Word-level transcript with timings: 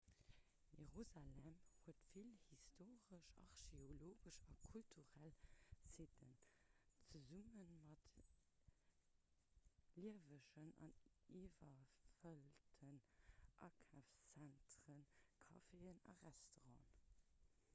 jerusalem 0.77 1.35
huet 1.81 2.05
vill 2.13 2.29
historesch 2.45 3.35
archeologesch 3.47 4.39
a 4.53 4.55
kulturell 4.69 5.35
sitten 5.97 6.33
zesumme 7.11 7.67
mat 7.91 8.09
liewegen 10.05 10.73
an 10.87 10.97
iwwerfëllten 11.43 12.99
akafszentren 13.69 15.07
caféen 15.59 16.03
a 16.15 16.19
restauranten 16.25 16.85